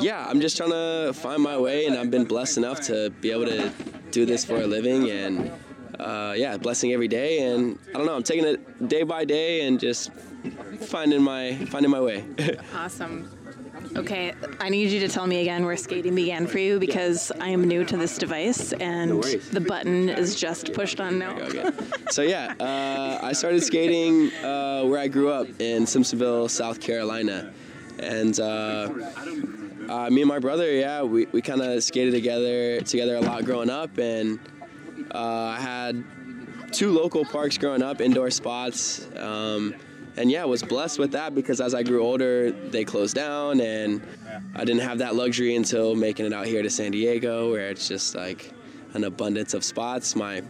yeah, 0.00 0.26
I'm 0.28 0.40
just 0.40 0.56
trying 0.56 0.70
to 0.70 1.12
find 1.14 1.42
my 1.42 1.56
way, 1.58 1.86
and 1.86 1.96
I've 1.96 2.10
been 2.10 2.24
blessed 2.24 2.58
enough 2.58 2.80
to 2.82 3.10
be 3.20 3.30
able 3.30 3.46
to 3.46 3.70
do 4.10 4.26
this 4.26 4.44
for 4.44 4.56
a 4.56 4.66
living, 4.66 5.10
and 5.10 5.50
uh, 5.98 6.34
yeah, 6.36 6.56
blessing 6.56 6.92
every 6.92 7.08
day. 7.08 7.40
And 7.40 7.78
I 7.90 7.98
don't 7.98 8.06
know, 8.06 8.14
I'm 8.14 8.22
taking 8.22 8.44
it 8.44 8.88
day 8.88 9.02
by 9.02 9.24
day 9.24 9.66
and 9.66 9.78
just 9.78 10.10
finding 10.80 11.22
my 11.22 11.54
finding 11.66 11.90
my 11.90 12.00
way. 12.00 12.24
Awesome. 12.74 13.30
Okay, 13.96 14.32
I 14.60 14.70
need 14.70 14.90
you 14.90 14.98
to 15.00 15.08
tell 15.08 15.26
me 15.26 15.40
again 15.42 15.64
where 15.64 15.76
skating 15.76 16.14
began 16.14 16.46
for 16.46 16.58
you 16.58 16.80
because 16.80 17.30
I 17.40 17.48
am 17.50 17.64
new 17.64 17.84
to 17.84 17.96
this 17.96 18.18
device 18.18 18.72
and 18.72 19.20
worries. 19.20 19.50
the 19.50 19.60
button 19.60 20.08
is 20.08 20.34
just 20.34 20.72
pushed 20.72 21.00
on 21.00 21.18
now. 21.18 21.36
Okay. 21.38 21.70
So 22.10 22.22
yeah, 22.22 22.54
uh, 22.58 23.20
I 23.22 23.32
started 23.32 23.62
skating 23.62 24.32
uh, 24.44 24.84
where 24.84 24.98
I 24.98 25.06
grew 25.08 25.30
up 25.30 25.46
in 25.60 25.84
Simpsonville, 25.84 26.50
South 26.50 26.80
Carolina, 26.80 27.52
and 28.00 28.38
uh, 28.40 28.88
uh, 29.88 30.10
me 30.10 30.22
and 30.22 30.28
my 30.28 30.38
brother, 30.38 30.70
yeah, 30.70 31.02
we, 31.02 31.26
we 31.26 31.42
kind 31.42 31.60
of 31.60 31.82
skated 31.82 32.12
together 32.12 32.80
together 32.80 33.16
a 33.16 33.20
lot 33.20 33.44
growing 33.44 33.70
up, 33.70 33.98
and 33.98 34.38
uh, 35.14 35.18
I 35.18 35.60
had 35.60 36.04
two 36.72 36.92
local 36.92 37.24
parks 37.24 37.58
growing 37.58 37.82
up, 37.82 38.00
indoor 38.00 38.30
spots. 38.30 39.06
Um, 39.16 39.74
and 40.16 40.30
yeah, 40.30 40.44
was 40.44 40.62
blessed 40.62 40.98
with 40.98 41.12
that 41.12 41.34
because 41.34 41.60
as 41.60 41.74
I 41.74 41.82
grew 41.82 42.02
older, 42.02 42.52
they 42.52 42.84
closed 42.84 43.16
down, 43.16 43.60
and 43.60 44.00
I 44.54 44.64
didn't 44.64 44.82
have 44.82 44.98
that 44.98 45.14
luxury 45.16 45.56
until 45.56 45.94
making 45.94 46.26
it 46.26 46.32
out 46.32 46.46
here 46.46 46.62
to 46.62 46.70
San 46.70 46.92
Diego, 46.92 47.50
where 47.50 47.68
it's 47.70 47.88
just 47.88 48.14
like 48.14 48.52
an 48.94 49.04
abundance 49.04 49.54
of 49.54 49.64
spots. 49.64 50.14
My 50.14 50.42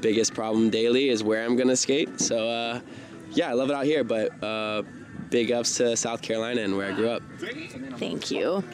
biggest 0.00 0.32
problem 0.32 0.70
daily 0.70 1.10
is 1.10 1.22
where 1.22 1.44
I'm 1.44 1.56
gonna 1.56 1.76
skate. 1.76 2.18
So 2.20 2.48
uh, 2.48 2.80
yeah, 3.32 3.50
I 3.50 3.52
love 3.52 3.70
it 3.70 3.76
out 3.76 3.84
here, 3.84 4.04
but 4.04 4.42
uh, 4.42 4.82
big 5.30 5.52
ups 5.52 5.76
to 5.76 5.96
South 5.96 6.22
Carolina 6.22 6.62
and 6.62 6.76
where 6.76 6.92
I 6.92 6.94
grew 6.94 7.08
up. 7.08 7.22
Thank 7.96 8.30
you. 8.30 8.64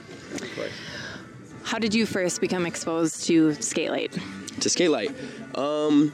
How 1.64 1.78
did 1.78 1.94
you 1.94 2.06
first 2.06 2.40
become 2.40 2.66
exposed 2.66 3.24
to 3.26 3.50
Skatelite? 3.50 4.20
to 4.60 4.68
Skatelite. 4.68 5.14
Um, 5.56 6.12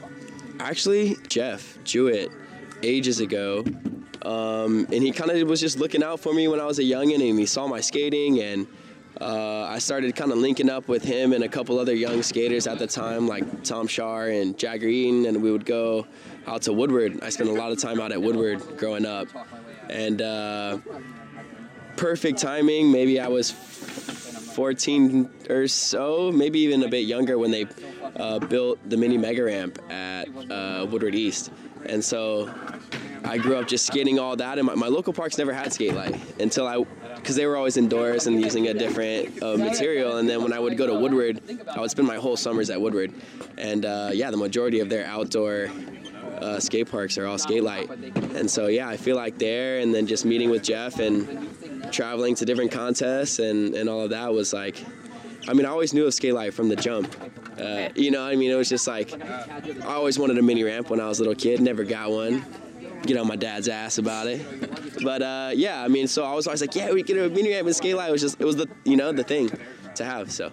actually, 0.59 1.17
Jeff 1.29 1.79
Jewett, 1.85 2.31
ages 2.83 3.21
ago, 3.21 3.65
um, 4.23 4.87
and 4.93 5.03
he 5.03 5.13
kind 5.13 5.31
of 5.31 5.49
was 5.49 5.61
just 5.61 5.79
looking 5.79 6.03
out 6.03 6.21
for 6.21 6.33
me 6.33 6.49
when 6.49 6.61
I 6.61 6.67
was 6.67 6.79
a 6.79 6.83
youngin', 6.83 7.29
and 7.29 7.39
he 7.39 7.47
saw 7.47 7.67
my 7.67 7.81
skating, 7.81 8.41
and 8.41 8.67
uh, 9.21 9.65
I 9.65 9.79
started 9.79 10.15
kind 10.17 10.33
of 10.33 10.39
linking 10.39 10.71
up 10.71 10.89
with 10.89 11.05
him 11.05 11.33
and 11.33 11.45
a 11.45 11.49
couple 11.49 11.79
other 11.79 11.95
young 11.95 12.23
skaters 12.23 12.67
at 12.67 12.79
the 12.79 12.87
time, 12.87 13.29
like 13.29 13.63
Tom 13.63 13.87
Schaar 13.87 14.41
and 14.41 14.59
Jagger 14.59 14.89
Eaton, 14.89 15.27
and 15.27 15.43
we 15.43 15.53
would 15.53 15.65
go 15.67 16.07
out 16.47 16.63
to 16.63 16.73
Woodward. 16.73 17.23
I 17.23 17.29
spent 17.29 17.51
a 17.51 17.53
lot 17.53 17.73
of 17.73 17.79
time 17.79 18.01
out 18.01 18.13
at 18.13 18.21
Woodward 18.21 18.61
growing 18.79 19.07
up, 19.07 19.29
and 19.89 20.21
uh, 20.21 20.79
perfect 21.97 22.39
timing. 22.39 22.91
Maybe 22.91 23.21
I 23.21 23.29
was 23.29 23.51
14 23.51 25.31
or 25.49 25.67
so, 25.69 26.31
maybe 26.33 26.61
even 26.61 26.83
a 26.83 26.89
bit 26.89 27.07
younger 27.07 27.39
when 27.39 27.51
they 27.51 27.67
uh, 28.17 28.39
built 28.39 28.79
the 28.89 28.97
mini 28.97 29.17
mega 29.17 29.45
ramp 29.45 29.79
at 29.91 30.29
uh, 30.51 30.87
Woodward 30.91 31.15
East. 31.15 31.51
And 31.87 32.05
so 32.05 32.53
I 33.25 33.39
grew 33.39 33.57
up 33.57 33.67
just 33.67 33.87
skating 33.87 34.19
all 34.19 34.37
that, 34.37 34.59
and 34.59 34.67
my, 34.67 34.75
my 34.75 34.89
local 34.89 35.13
parks 35.13 35.39
never 35.39 35.53
had 35.53 35.69
Skatelite 35.69 36.41
until 36.41 36.67
I, 36.67 36.85
because 37.17 37.37
they 37.37 37.47
were 37.47 37.57
always 37.57 37.77
indoors 37.77 38.27
and 38.27 38.41
using 38.41 38.69
a 38.69 38.75
different 38.75 39.43
uh, 39.43 39.57
material. 39.57 40.19
And 40.19 40.29
then 40.29 40.43
when 40.43 40.53
I 40.53 40.59
would 40.59 40.77
go 40.77 40.87
to 40.87 40.95
Woodward, 40.95 41.41
I 41.69 41.81
would 41.81 41.91
spend 41.91 42.07
my 42.07 42.17
whole 42.17 42.37
summers 42.37 42.71
at 42.71 42.81
Woodward. 42.81 43.13
And 43.59 43.85
uh, 43.85 44.11
yeah, 44.13 44.31
the 44.31 44.37
majority 44.37 44.81
of 44.81 44.89
their 44.89 45.07
outdoor 45.07 45.71
uh, 46.43 46.61
skate 46.61 46.91
parks 46.91 47.17
are 47.19 47.27
all 47.27 47.39
Skatelite. 47.39 48.35
And 48.35 48.51
so 48.51 48.67
yeah, 48.67 48.89
I 48.89 48.97
feel 48.97 49.17
like 49.17 49.39
there, 49.39 49.79
and 49.79 49.95
then 49.95 50.07
just 50.07 50.25
meeting 50.25 50.51
with 50.51 50.63
Jeff 50.63 50.99
and 50.99 51.49
traveling 51.93 52.35
to 52.37 52.45
different 52.45 52.73
contests 52.73 53.39
and, 53.39 53.75
and 53.75 53.89
all 53.89 54.03
of 54.03 54.11
that 54.11 54.33
was 54.33 54.53
like, 54.53 54.85
I 55.49 55.55
mean, 55.55 55.67
I 55.67 55.71
always 55.71 55.93
knew 55.93 56.07
of 56.07 56.13
Skatelite 56.13 56.53
from 56.53 56.69
the 56.69 56.77
jump. 56.77 57.15
Uh, 57.59 57.89
you 57.95 58.11
know, 58.11 58.25
I 58.25 58.37
mean, 58.37 58.51
it 58.51 58.55
was 58.55 58.69
just 58.69 58.87
like, 58.87 59.13
I 59.21 59.95
always 59.95 60.19
wanted 60.19 60.39
a 60.39 60.43
mini 60.43 60.63
ramp 60.63 60.91
when 60.91 61.01
I 61.01 61.09
was 61.09 61.19
a 61.19 61.23
little 61.23 61.35
kid, 61.35 61.61
never 61.61 61.85
got 61.85 62.11
one. 62.11 62.45
Get 63.03 63.17
on 63.17 63.27
my 63.27 63.37
dad's 63.37 63.69
ass 63.69 63.99
about 63.99 64.29
it. 64.29 64.41
But 65.03 65.23
uh, 65.23 65.51
yeah, 65.55 65.83
I 65.83 65.89
mean, 65.89 66.07
so 66.07 66.25
I 66.25 66.35
was 66.35 66.47
always 66.47 66.61
like, 66.61 66.77
yeah, 66.77 66.93
we 66.93 67.03
get 67.03 67.19
a 67.19 67.29
mini 67.29 67.53
ramp 67.53 67.67
and 67.67 67.75
Skatelite. 67.75 68.09
It 68.09 68.13
was 68.13 68.21
just, 68.21 68.41
it 68.41 68.45
was 68.45 68.57
the, 68.57 68.69
you 68.85 68.97
know, 68.97 69.11
the 69.13 69.25
thing 69.25 69.51
to 69.97 70.05
have. 70.05 70.31
So 70.31 70.53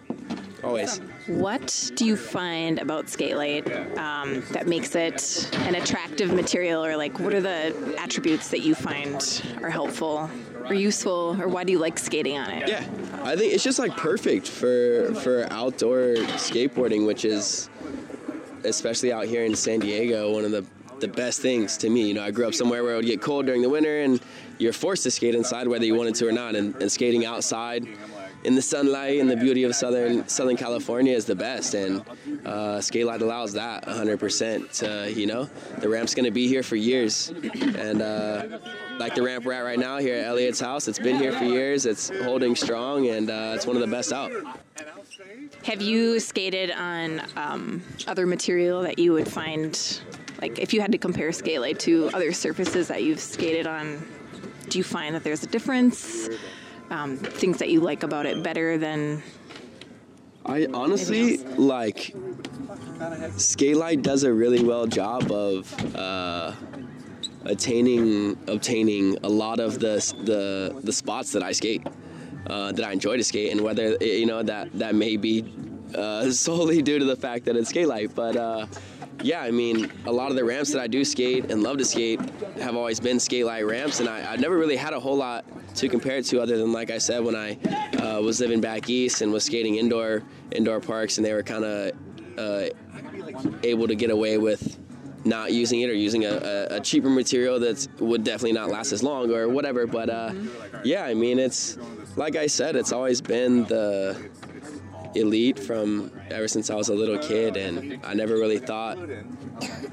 always. 0.63 0.99
What 1.29 1.91
do 1.93 2.05
you 2.05 2.17
find 2.17 2.79
about 2.79 3.05
Skatelite 3.05 3.95
um, 3.99 4.41
that 4.51 4.67
makes 4.67 4.95
it 4.95 5.47
an 5.67 5.75
attractive 5.75 6.33
material, 6.33 6.83
or 6.83 6.97
like 6.97 7.19
what 7.19 7.35
are 7.35 7.41
the 7.41 7.95
attributes 7.99 8.47
that 8.49 8.61
you 8.61 8.73
find 8.73 9.43
are 9.61 9.69
helpful 9.69 10.27
or 10.65 10.73
useful, 10.73 11.39
or 11.39 11.47
why 11.47 11.63
do 11.63 11.71
you 11.71 11.77
like 11.77 11.99
skating 11.99 12.39
on 12.39 12.49
it? 12.49 12.67
Yeah, 12.67 12.83
I 13.21 13.35
think 13.35 13.53
it's 13.53 13.63
just 13.63 13.77
like 13.77 13.95
perfect 13.95 14.47
for 14.47 15.13
for 15.15 15.45
outdoor 15.51 16.15
skateboarding, 16.39 17.05
which 17.05 17.25
is 17.25 17.69
especially 18.63 19.13
out 19.13 19.25
here 19.25 19.45
in 19.45 19.55
San 19.55 19.81
Diego, 19.81 20.33
one 20.33 20.45
of 20.45 20.51
the 20.51 20.65
the 20.99 21.07
best 21.07 21.41
things 21.41 21.77
to 21.77 21.91
me. 21.91 22.07
You 22.07 22.15
know, 22.15 22.23
I 22.23 22.31
grew 22.31 22.47
up 22.47 22.55
somewhere 22.55 22.83
where 22.83 22.93
it 22.93 22.97
would 22.97 23.05
get 23.05 23.21
cold 23.21 23.45
during 23.45 23.61
the 23.61 23.69
winter, 23.69 24.01
and 24.01 24.19
you're 24.57 24.73
forced 24.73 25.03
to 25.03 25.11
skate 25.11 25.35
inside 25.35 25.67
whether 25.67 25.85
you 25.85 25.93
wanted 25.93 26.15
to 26.15 26.27
or 26.27 26.31
not. 26.31 26.55
And, 26.55 26.75
and 26.81 26.91
skating 26.91 27.23
outside 27.23 27.87
in 28.43 28.55
the 28.55 28.61
sunlight 28.61 29.19
and 29.19 29.29
the 29.29 29.35
beauty 29.35 29.63
of 29.63 29.75
southern 29.75 30.27
Southern 30.27 30.55
California 30.55 31.13
is 31.13 31.25
the 31.25 31.35
best. 31.35 31.73
And 31.73 32.01
uh, 32.45 32.79
Skatelite 32.79 33.21
allows 33.21 33.53
that 33.53 33.85
100%. 33.85 34.83
Uh, 34.83 35.07
you 35.07 35.27
know, 35.27 35.49
the 35.79 35.89
ramp's 35.89 36.15
going 36.15 36.25
to 36.25 36.31
be 36.31 36.47
here 36.47 36.63
for 36.63 36.75
years, 36.75 37.29
and 37.29 38.01
uh, 38.01 38.59
like 38.97 39.15
the 39.15 39.21
ramp 39.21 39.45
we're 39.45 39.53
at 39.53 39.61
right 39.61 39.79
now 39.79 39.97
here 39.97 40.15
at 40.15 40.25
Elliot's 40.25 40.59
house, 40.59 40.87
it's 40.87 40.99
been 40.99 41.17
here 41.17 41.33
for 41.33 41.45
years. 41.45 41.85
It's 41.85 42.09
holding 42.23 42.55
strong, 42.55 43.07
and 43.07 43.29
uh, 43.29 43.53
it's 43.55 43.65
one 43.65 43.75
of 43.75 43.81
the 43.81 43.87
best 43.87 44.13
out. 44.13 44.31
Have 45.63 45.81
you 45.81 46.19
skated 46.19 46.71
on 46.71 47.21
um, 47.35 47.81
other 48.07 48.25
material 48.25 48.81
that 48.83 48.97
you 48.97 49.11
would 49.13 49.27
find, 49.27 50.01
like 50.41 50.59
if 50.59 50.73
you 50.73 50.81
had 50.81 50.91
to 50.93 50.97
compare 50.97 51.29
Skatelite 51.29 51.79
to 51.79 52.09
other 52.13 52.31
surfaces 52.31 52.87
that 52.87 53.03
you've 53.03 53.19
skated 53.19 53.67
on, 53.67 54.05
do 54.69 54.77
you 54.77 54.83
find 54.83 55.15
that 55.15 55.23
there's 55.23 55.43
a 55.43 55.47
difference? 55.47 56.29
Um, 56.89 57.17
things 57.17 57.59
that 57.59 57.69
you 57.69 57.81
like 57.81 58.03
about 58.03 58.25
it 58.25 58.41
better 58.41 58.77
than 58.77 59.21
I 60.45 60.67
honestly 60.73 61.37
like 61.37 62.15
Skatelite 63.37 64.01
does 64.01 64.23
a 64.23 64.33
really 64.33 64.63
well 64.63 64.87
job 64.87 65.31
of 65.31 65.95
uh, 65.95 66.53
attaining 67.45 68.37
obtaining 68.47 69.17
a 69.23 69.29
lot 69.29 69.59
of 69.59 69.79
the 69.79 69.95
the 70.23 70.79
the 70.83 70.91
spots 70.91 71.31
that 71.33 71.43
I 71.43 71.51
skate 71.51 71.85
uh, 72.47 72.71
that 72.71 72.83
I 72.83 72.91
enjoy 72.91 73.17
to 73.17 73.23
skate, 73.23 73.51
and 73.51 73.61
whether 73.61 73.95
you 74.01 74.25
know 74.25 74.41
that 74.43 74.71
that 74.73 74.95
may 74.95 75.17
be 75.17 75.45
uh, 75.95 76.31
solely 76.31 76.81
due 76.81 76.99
to 76.99 77.05
the 77.05 77.15
fact 77.15 77.45
that 77.45 77.55
it's 77.55 77.71
Skatelite, 77.71 78.15
but. 78.15 78.35
Yeah, 79.21 79.41
I 79.41 79.51
mean, 79.51 79.91
a 80.05 80.11
lot 80.11 80.29
of 80.29 80.37
the 80.37 80.45
ramps 80.45 80.71
that 80.71 80.81
I 80.81 80.87
do 80.87 81.03
skate 81.03 81.51
and 81.51 81.61
love 81.61 81.77
to 81.77 81.85
skate 81.85 82.21
have 82.61 82.75
always 82.75 82.99
been 82.99 83.17
Skatelite 83.17 83.69
ramps, 83.69 83.99
and 83.99 84.07
I, 84.07 84.31
I've 84.31 84.39
never 84.39 84.57
really 84.57 84.77
had 84.77 84.93
a 84.93 84.99
whole 84.99 85.17
lot 85.17 85.45
to 85.75 85.89
compare 85.89 86.17
it 86.17 86.25
to 86.27 86.41
other 86.41 86.57
than, 86.57 86.71
like 86.71 86.89
I 86.89 86.97
said, 86.97 87.23
when 87.23 87.35
I 87.35 87.57
uh, 87.97 88.21
was 88.21 88.39
living 88.39 88.61
back 88.61 88.89
east 88.89 89.21
and 89.21 89.31
was 89.31 89.43
skating 89.43 89.75
indoor 89.75 90.23
indoor 90.51 90.79
parks, 90.79 91.17
and 91.17 91.25
they 91.25 91.33
were 91.33 91.43
kind 91.43 91.65
of 91.65 91.91
uh, 92.37 92.69
able 93.63 93.87
to 93.87 93.95
get 93.95 94.09
away 94.09 94.37
with 94.37 94.79
not 95.25 95.51
using 95.51 95.81
it 95.81 95.89
or 95.89 95.93
using 95.93 96.23
a, 96.25 96.31
a, 96.31 96.75
a 96.77 96.79
cheaper 96.79 97.09
material 97.09 97.59
that 97.59 97.87
would 97.99 98.23
definitely 98.23 98.53
not 98.53 98.69
last 98.69 98.93
as 98.93 99.03
long 99.03 99.31
or 99.31 99.49
whatever. 99.49 99.85
But 99.85 100.09
uh, 100.09 100.33
yeah, 100.83 101.03
I 101.03 101.13
mean, 101.13 101.39
it's 101.39 101.77
like 102.15 102.35
I 102.35 102.47
said, 102.47 102.75
it's 102.75 102.93
always 102.93 103.21
been 103.21 103.65
the 103.65 104.29
elite 105.15 105.59
from 105.59 106.11
ever 106.29 106.47
since 106.47 106.69
I 106.69 106.75
was 106.75 106.89
a 106.89 106.95
little 106.95 107.17
kid, 107.17 107.57
and 107.57 107.99
I 108.03 108.13
never 108.13 108.33
really 108.35 108.59
thought 108.59 108.97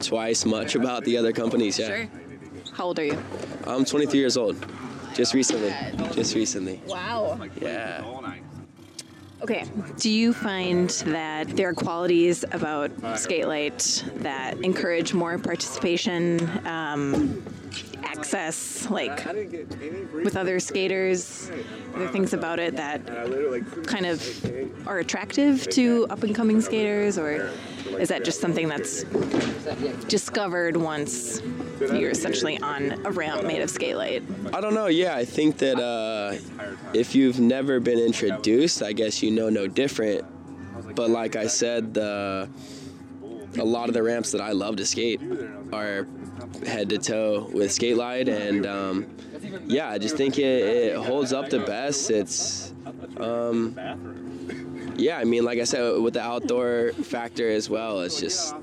twice 0.00 0.44
much 0.44 0.74
about 0.74 1.04
the 1.04 1.16
other 1.16 1.32
companies. 1.32 1.78
Yeah, 1.78 1.86
Sure. 1.86 2.08
How 2.72 2.84
old 2.86 2.98
are 2.98 3.04
you? 3.04 3.18
I'm 3.66 3.84
23 3.84 4.18
years 4.18 4.36
old. 4.36 4.64
Just 5.14 5.32
recently. 5.32 5.74
Just 6.12 6.34
recently. 6.34 6.80
Wow. 6.86 7.40
Yeah. 7.60 8.04
Okay. 9.42 9.64
Do 9.98 10.10
you 10.10 10.32
find 10.32 10.90
that 11.06 11.48
there 11.48 11.68
are 11.68 11.74
qualities 11.74 12.44
about 12.52 12.90
Skatelite 12.98 14.22
that 14.22 14.62
encourage 14.62 15.14
more 15.14 15.38
participation, 15.38 16.40
um, 16.66 17.42
access, 18.18 18.88
like 18.90 19.24
with 20.12 20.36
other 20.36 20.60
skaters? 20.60 21.50
Are 21.94 22.08
things 22.08 22.32
about 22.32 22.58
it 22.58 22.76
that 22.76 23.06
kind 23.86 24.06
of 24.06 24.86
are 24.86 24.98
attractive 24.98 25.68
to 25.70 26.06
up 26.10 26.22
and 26.22 26.34
coming 26.34 26.60
skaters, 26.60 27.18
or 27.18 27.50
is 27.98 28.08
that 28.08 28.24
just 28.24 28.40
something 28.40 28.68
that's 28.68 29.04
discovered 30.08 30.76
once 30.76 31.40
you're 31.80 32.10
essentially 32.10 32.58
on 32.60 32.92
a 33.06 33.10
ramp 33.10 33.44
made 33.44 33.62
of 33.62 33.70
Skatelite? 33.70 34.54
I 34.54 34.60
don't 34.60 34.74
know. 34.74 34.86
Yeah, 34.86 35.16
I 35.16 35.24
think 35.24 35.58
that 35.58 35.78
uh, 35.78 36.36
if 36.92 37.14
you've 37.14 37.40
never 37.40 37.80
been 37.80 37.98
introduced, 37.98 38.82
I 38.82 38.92
guess 38.92 39.22
you 39.22 39.30
know 39.30 39.48
no 39.48 39.66
different. 39.66 40.24
But 40.94 41.10
like 41.10 41.36
I 41.36 41.46
said, 41.46 41.94
the 41.94 42.48
a 43.58 43.64
lot 43.64 43.88
of 43.88 43.94
the 43.94 44.02
ramps 44.02 44.32
that 44.32 44.40
I 44.40 44.52
love 44.52 44.76
to 44.76 44.86
skate 44.86 45.20
are 45.72 46.06
head 46.64 46.88
to 46.90 46.98
toe 46.98 47.48
with 47.52 47.70
Skatelite, 47.70 48.28
and 48.28 48.66
um, 48.66 49.06
yeah, 49.66 49.90
I 49.90 49.98
just 49.98 50.16
think 50.16 50.38
it, 50.38 50.44
it 50.44 50.96
holds 50.96 51.32
up 51.32 51.50
the 51.50 51.60
best. 51.60 52.10
It's 52.10 52.72
Yeah, 54.96 55.18
I 55.18 55.24
mean, 55.24 55.44
like 55.44 55.58
I 55.58 55.64
said, 55.64 56.00
with 56.00 56.14
the 56.14 56.22
outdoor 56.22 56.92
factor 56.92 57.50
as 57.50 57.68
well, 57.68 58.00
it's 58.00 58.18
just 58.18 58.54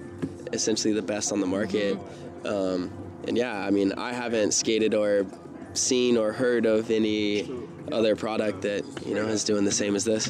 essentially 0.52 0.94
the 0.94 1.02
best 1.02 1.32
on 1.32 1.40
the 1.40 1.48
market. 1.48 1.98
Um, 2.46 2.92
and 3.28 3.38
yeah, 3.38 3.66
I 3.66 3.70
mean, 3.70 3.94
I 3.94 4.14
haven't 4.14 4.54
skated 4.54 4.94
or 4.94 5.26
seen 5.74 6.18
or 6.18 6.32
heard 6.32 6.66
of 6.66 6.92
any 6.92 7.50
other 7.92 8.16
product 8.16 8.62
that 8.62 8.84
you 9.06 9.14
know 9.14 9.28
is 9.28 9.44
doing 9.44 9.66
the 9.66 9.72
same 9.72 9.96
as 9.96 10.04
this. 10.04 10.30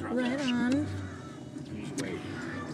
Right 0.00 0.40
on. 0.40 0.83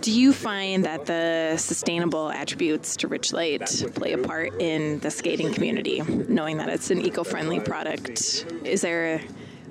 Do 0.01 0.13
you 0.13 0.33
find 0.33 0.87
that 0.87 1.05
the 1.05 1.59
sustainable 1.59 2.31
attributes 2.31 2.97
to 2.97 3.09
Rich 3.09 3.35
Light 3.35 3.85
play 3.95 4.13
a 4.13 4.19
part 4.19 4.59
in 4.59 4.99
the 5.01 5.11
skating 5.11 5.53
community, 5.53 6.01
knowing 6.01 6.57
that 6.57 6.71
it's 6.71 6.91
an 6.91 7.03
eco-friendly 7.03 7.61
product? 7.61 8.47
Is 8.65 8.81
there 8.81 9.21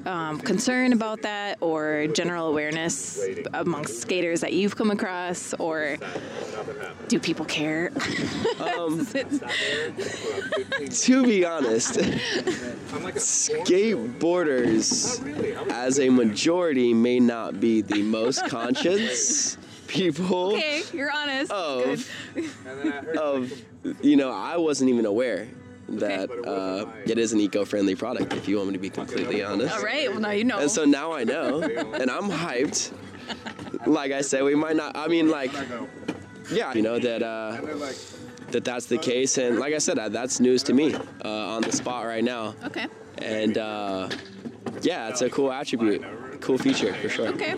um, 0.05 0.39
concern 0.39 0.93
about 0.93 1.23
that, 1.23 1.57
or 1.61 2.07
general 2.07 2.47
awareness 2.47 3.19
amongst 3.53 4.01
skaters 4.01 4.41
that 4.41 4.53
you've 4.53 4.75
come 4.75 4.91
across, 4.91 5.53
or 5.55 5.97
do 7.07 7.19
people 7.19 7.45
care? 7.45 7.91
To 10.89 11.23
be 11.23 11.45
honest, 11.45 11.95
skateboarders 13.15 15.71
as 15.71 15.99
a 15.99 16.09
majority 16.09 16.93
may 16.93 17.19
not 17.19 17.59
be 17.59 17.81
the 17.81 18.01
most 18.01 18.45
conscious 18.47 19.57
people 19.89 20.53
okay, 20.53 20.83
you're 20.94 21.12
honest. 21.12 21.51
of 21.51 22.09
of 23.18 23.51
you 24.01 24.15
know 24.15 24.31
I 24.31 24.57
wasn't 24.57 24.89
even 24.89 25.06
aware 25.06 25.50
that 25.88 26.30
uh, 26.45 26.86
it 27.06 27.18
is 27.18 27.33
an 27.33 27.39
eco-friendly 27.39 27.95
product. 27.95 28.33
If 28.33 28.47
you 28.47 28.57
want 28.57 28.68
me 28.68 28.74
to 28.74 28.80
be 28.80 28.89
completely 28.89 29.44
honest. 29.44 29.75
All 29.75 29.83
right. 29.83 30.09
Well, 30.09 30.19
now 30.19 30.31
you 30.31 30.44
know. 30.44 30.59
And 30.59 30.71
so 30.71 30.86
now 30.86 31.12
I 31.12 31.24
know, 31.24 31.62
and 31.94 32.09
I'm 32.09 32.30
hyped. 32.30 32.94
Like 33.86 34.12
I 34.12 34.21
said, 34.21 34.44
we 34.44 34.56
might 34.56 34.75
not. 34.75 34.95
I 34.95 35.07
mean, 35.07 35.30
like, 35.30 35.51
yeah, 36.51 36.74
you 36.74 36.81
know 36.81 37.00
that 37.00 37.24
uh, 37.24 37.59
that 38.51 38.63
that's 38.63 38.85
the 38.85 38.97
case, 38.97 39.38
and 39.38 39.59
like 39.59 39.74
I 39.74 39.80
said, 39.80 39.97
that's 40.12 40.39
news 40.39 40.63
to 40.63 40.74
me 40.74 40.94
uh, 40.94 41.56
on 41.56 41.62
the 41.62 41.71
spot 41.71 42.06
right 42.06 42.24
now. 42.24 42.56
okay. 42.65 42.88
And 43.21 43.57
uh, 43.57 44.09
yeah, 44.81 45.09
it's 45.09 45.21
a 45.21 45.30
cool 45.30 45.51
attribute, 45.51 46.03
cool 46.42 46.57
feature 46.57 46.94
for 46.94 47.09
sure. 47.09 47.27
Okay. 47.30 47.56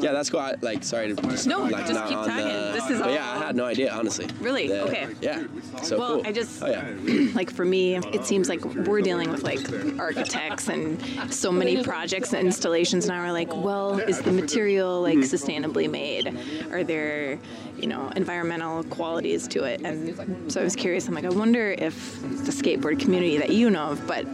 Yeah, 0.00 0.12
that's 0.12 0.30
cool. 0.30 0.40
I, 0.40 0.54
like, 0.60 0.82
sorry 0.84 1.14
to 1.14 1.22
just 1.22 1.46
No, 1.46 1.60
like 1.62 1.86
just 1.86 2.04
keep 2.06 2.16
talking. 2.18 2.36
the. 2.36 2.70
This 2.74 2.90
is 2.90 3.00
but 3.00 3.10
yeah, 3.12 3.30
I 3.38 3.46
had 3.46 3.56
no 3.56 3.64
idea, 3.64 3.92
honestly. 3.92 4.26
Really? 4.40 4.68
that- 4.68 4.84
Okay. 4.88 5.06
Yeah. 5.20 5.44
So 5.82 5.98
Well, 5.98 6.14
cool. 6.16 6.26
I 6.26 6.32
just- 6.32 6.62
Oh 6.62 6.66
yeah. 6.68 6.90
like 7.34 7.50
for 7.50 7.64
me, 7.64 7.96
it 7.96 8.24
seems 8.24 8.48
like 8.48 8.64
we're 8.64 9.00
dealing 9.02 9.30
with 9.30 9.42
like 9.42 9.60
architects 9.98 10.68
and 10.68 11.00
so 11.32 11.50
many 11.52 11.82
projects 11.82 12.32
and 12.32 12.46
installations 12.46 13.06
now. 13.06 13.22
We're 13.24 13.32
like, 13.32 13.54
well, 13.54 13.98
is 13.98 14.20
the 14.22 14.32
material 14.32 15.02
like 15.02 15.18
sustainably 15.18 15.90
made? 15.90 16.36
Are 16.72 16.82
there, 16.84 17.38
you 17.78 17.86
know, 17.86 18.10
environmental 18.16 18.84
qualities 18.84 19.46
to 19.48 19.64
it? 19.64 19.80
And 19.82 20.50
so 20.52 20.60
I 20.60 20.64
was 20.64 20.76
curious. 20.76 21.06
I'm 21.08 21.14
like, 21.14 21.24
I 21.24 21.30
wonder 21.30 21.72
if 21.78 22.20
the 22.22 22.52
skateboard 22.52 23.00
community 23.00 23.38
that 23.38 23.50
you 23.50 23.70
know 23.70 23.90
of, 23.90 24.06
but 24.06 24.26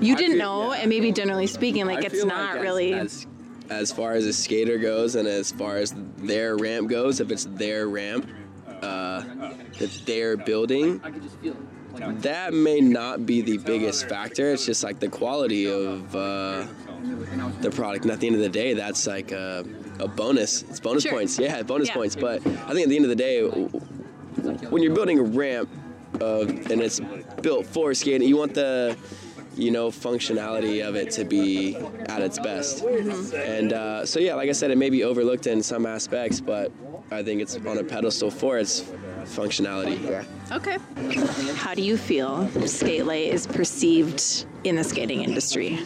you 0.00 0.16
didn't 0.16 0.32
feel- 0.32 0.38
know, 0.38 0.72
yeah. 0.74 0.80
and 0.80 0.88
maybe 0.90 1.12
generally 1.12 1.46
speaking, 1.46 1.86
like 1.86 1.98
I 2.04 2.06
it's 2.08 2.24
not 2.24 2.50
like 2.50 2.56
as- 2.56 2.62
really. 2.62 2.92
As, 2.94 3.26
as 3.70 3.90
far 3.92 4.12
as 4.12 4.26
a 4.26 4.32
skater 4.32 4.78
goes, 4.78 5.14
and 5.14 5.26
as 5.26 5.52
far 5.52 5.76
as 5.76 5.94
their 6.18 6.56
ramp 6.56 6.88
goes, 6.88 7.20
if 7.20 7.30
it's 7.30 7.44
their 7.44 7.88
ramp 7.88 8.28
uh, 8.82 9.20
that 9.78 10.02
they're 10.06 10.36
building, 10.36 11.00
that 12.20 12.52
may 12.52 12.80
not 12.80 13.24
be 13.24 13.40
the 13.40 13.58
biggest 13.58 14.08
factor. 14.08 14.52
It's 14.52 14.66
just 14.66 14.82
like 14.82 14.98
the 15.00 15.08
quality 15.08 15.70
of 15.70 16.14
uh, 16.14 16.66
the 17.60 17.70
product. 17.70 18.04
And 18.04 18.12
at 18.12 18.20
the 18.20 18.26
end 18.26 18.36
of 18.36 18.42
the 18.42 18.48
day, 18.48 18.74
that's 18.74 19.06
like 19.06 19.32
a, 19.32 19.64
a 20.00 20.08
bonus. 20.08 20.62
It's 20.62 20.80
bonus 20.80 21.04
Sure. 21.04 21.12
points. 21.12 21.38
Yeah, 21.38 21.62
bonus 21.62 21.88
Yeah. 21.88 21.94
points. 21.94 22.16
But 22.16 22.44
I 22.46 22.72
think 22.72 22.80
at 22.84 22.88
the 22.88 22.96
end 22.96 23.04
of 23.04 23.10
the 23.10 23.16
day, 23.16 23.42
when 24.68 24.82
you're 24.82 24.94
building 24.94 25.18
a 25.18 25.22
ramp 25.22 25.68
uh, 26.20 26.40
and 26.40 26.80
it's 26.82 27.00
built 27.42 27.66
for 27.66 27.94
skating, 27.94 28.28
you 28.28 28.36
want 28.36 28.54
the 28.54 28.96
you 29.56 29.70
know 29.70 29.88
functionality 29.90 30.86
of 30.86 30.96
it 30.96 31.10
to 31.12 31.24
be 31.24 31.76
at 32.06 32.22
its 32.22 32.38
best. 32.38 32.84
And 32.84 33.72
uh, 33.72 34.06
so 34.06 34.20
yeah, 34.20 34.34
like 34.34 34.48
I 34.48 34.52
said, 34.52 34.70
it 34.70 34.78
may 34.78 34.90
be 34.90 35.04
overlooked 35.04 35.46
in 35.46 35.62
some 35.62 35.86
aspects, 35.86 36.40
but 36.40 36.72
I 37.10 37.22
think 37.22 37.40
it's 37.40 37.56
on 37.56 37.78
a 37.78 37.84
pedestal 37.84 38.30
for 38.30 38.58
its 38.58 38.82
functionality. 39.24 40.24
Okay. 40.50 40.78
How 41.54 41.74
do 41.74 41.82
you 41.82 41.96
feel 41.96 42.48
skate 42.66 43.02
Skatelite 43.02 43.28
is 43.28 43.46
perceived 43.46 44.46
in 44.64 44.76
the 44.76 44.84
skating 44.84 45.22
industry? 45.22 45.78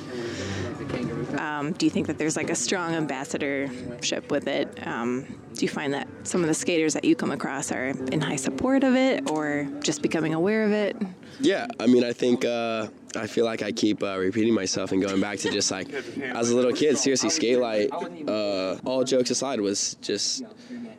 Um, 1.39 1.73
do 1.73 1.87
you 1.87 1.91
think 1.91 2.07
that 2.07 2.19
there's 2.19 2.37
like 2.37 2.51
a 2.51 2.55
strong 2.55 2.95
ambassadorship 2.95 4.31
with 4.31 4.47
it? 4.49 4.87
Um, 4.87 5.27
do 5.55 5.65
you 5.65 5.69
find 5.69 5.93
that 5.93 6.09
some 6.23 6.41
of 6.43 6.49
the 6.49 6.55
skaters 6.55 6.95
that 6.95 7.05
you 7.05 7.15
come 7.15 7.31
across 7.31 7.71
are 7.73 7.89
in 7.89 8.21
high 8.21 8.37
support 8.37 8.85
of 8.85 8.95
it 8.95 9.31
or 9.31 9.69
just 9.83 10.03
becoming 10.03 10.35
aware 10.35 10.65
of 10.65 10.73
it? 10.73 10.97
Yeah, 11.41 11.67
I 11.79 11.87
mean, 11.87 12.05
I 12.05 12.13
think 12.13 12.45
uh, 12.45 12.89
I 13.17 13.27
feel 13.27 13.45
like 13.45 13.63
I 13.63 13.73
keep 13.73 14.03
uh, 14.03 14.19
repeating 14.19 14.55
myself 14.55 14.93
and 14.93 15.01
going 15.01 15.21
back 15.21 15.39
to 15.41 15.51
just 15.51 15.71
like 15.71 15.89
as 15.93 16.51
a 16.51 16.57
little 16.57 16.73
kid. 16.73 16.99
Seriously, 16.99 17.31
Skatelite. 17.31 18.29
Uh, 18.29 18.81
all 18.85 19.05
jokes 19.05 19.31
aside, 19.31 19.61
was 19.61 19.95
just 20.03 20.43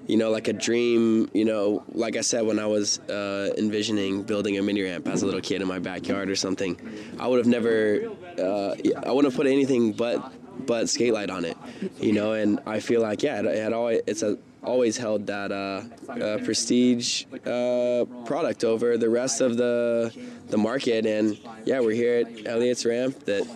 you 0.08 0.18
know 0.18 0.32
like 0.32 0.48
a 0.48 0.54
dream. 0.54 1.30
You 1.34 1.46
know, 1.46 1.84
like 1.92 2.16
I 2.16 2.22
said 2.22 2.46
when 2.46 2.60
I 2.60 2.66
was 2.66 3.00
uh, 3.00 3.54
envisioning 3.58 4.24
building 4.24 4.58
a 4.58 4.62
mini 4.62 4.82
ramp 4.82 5.08
as 5.08 5.24
a 5.24 5.26
little 5.26 5.42
kid 5.42 5.62
in 5.62 5.68
my 5.68 5.80
backyard 5.80 6.30
or 6.30 6.36
something, 6.36 6.78
I 7.20 7.28
would 7.28 7.38
have 7.38 7.48
never. 7.48 8.10
Uh, 8.38 8.76
I 9.06 9.12
wouldn't 9.12 9.32
have 9.32 9.36
put 9.36 9.48
anything 9.48 9.94
but 9.94 10.34
but 10.66 10.86
Skatelite 10.86 11.32
on 11.32 11.46
it. 11.46 11.58
You 12.00 12.14
know, 12.14 12.34
and 12.34 12.60
I 12.66 12.80
feel 12.80 13.02
like 13.02 13.24
yeah, 13.24 13.40
it, 13.40 13.46
it 13.46 13.74
always 13.74 14.02
it's 14.08 14.24
a 14.24 14.38
always 14.64 14.98
held 14.98 15.28
that 15.28 15.52
uh, 15.52 15.84
uh, 16.12 16.38
prestige 16.40 17.26
uh, 17.46 18.06
product 18.26 18.64
over 18.64 18.98
the 18.98 19.10
rest 19.10 19.42
of 19.42 19.58
the 19.58 20.14
the 20.48 20.58
market. 20.58 21.06
And 21.06 21.38
yeah, 21.66 21.80
we're 21.80 21.92
here 21.92 22.26
at 22.26 22.48
Elliot's 22.48 22.86
Ramp. 22.86 23.26
That 23.26 23.48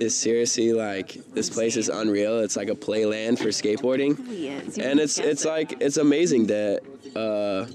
is 0.00 0.16
seriously 0.16 0.72
like 0.72 1.12
this 1.34 1.50
place 1.50 1.76
is 1.76 1.88
unreal. 1.88 2.40
It's 2.40 2.56
like 2.56 2.68
a 2.68 2.74
playland 2.74 3.38
for 3.38 3.48
skateboarding, 3.48 4.18
Really 4.18 4.48
is. 4.48 4.78
You 4.78 4.84
and 4.84 5.00
it's 5.00 5.18
it's 5.18 5.44
like 5.44 5.80
it's 5.80 5.96
amazing 5.96 6.46
that 6.46 6.80
uh, 7.16 7.70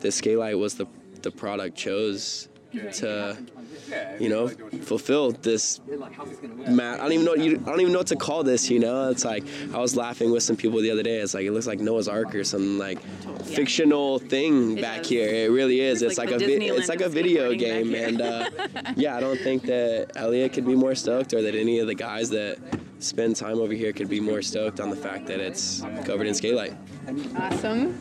the 0.00 0.08
Skatelite 0.08 0.58
was 0.58 0.74
the 0.74 0.86
the 1.22 1.30
product 1.30 1.76
chose 1.76 2.48
to 2.94 3.36
you 4.18 4.28
know 4.28 4.48
fulfill 4.82 5.32
this 5.32 5.80
ma- 6.68 6.94
I 6.94 6.96
don't 6.98 7.12
even 7.12 7.24
know 7.24 7.32
what 7.32 7.40
you, 7.40 7.52
I 7.64 7.70
don't 7.70 7.80
even 7.80 7.92
know 7.92 8.00
what 8.00 8.06
to 8.08 8.16
call 8.16 8.42
this. 8.42 8.68
You 8.70 8.78
know, 8.80 9.10
it's 9.10 9.24
like 9.24 9.44
I 9.72 9.78
was 9.78 9.96
laughing 9.96 10.30
with 10.30 10.42
some 10.42 10.56
people 10.56 10.80
the 10.80 10.90
other 10.90 11.02
day. 11.02 11.18
It's 11.18 11.34
like 11.34 11.44
it 11.44 11.52
looks 11.52 11.66
like 11.66 11.80
Noah's 11.80 12.08
Ark 12.08 12.34
or 12.34 12.44
some 12.44 12.78
like 12.78 12.98
fictional 13.44 14.18
thing 14.18 14.78
It 14.78 14.82
back 14.82 15.04
here. 15.04 15.28
It 15.28 15.50
really 15.50 15.80
is. 15.80 16.00
Looks 16.02 16.12
It's 16.12 16.18
like 16.18 16.30
like, 16.30 16.42
a 16.42 16.46
vi- 16.46 16.66
it's 16.68 16.88
like 16.88 17.00
a 17.00 17.08
video 17.08 17.54
game, 17.54 17.94
and 17.94 18.20
uh, 18.20 18.50
yeah, 18.96 19.16
I 19.16 19.20
don't 19.20 19.38
think 19.38 19.62
that 19.64 20.12
Elliot 20.16 20.52
could 20.52 20.66
be 20.66 20.74
more 20.74 20.94
stoked, 20.94 21.32
or 21.34 21.42
that 21.42 21.54
any 21.54 21.78
of 21.78 21.86
the 21.86 21.94
guys 21.94 22.30
that 22.30 22.58
spend 22.98 23.36
time 23.36 23.58
over 23.58 23.72
here 23.72 23.92
could 23.92 24.08
be 24.08 24.20
more 24.20 24.42
stoked 24.42 24.80
on 24.80 24.90
the 24.90 24.96
fact 24.96 25.26
that 25.26 25.40
it's 25.40 25.80
covered 26.04 26.26
in 26.26 26.34
skatelite. 26.34 26.76
Awesome. 27.36 27.92